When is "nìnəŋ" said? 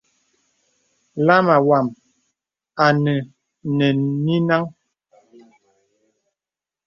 4.25-4.63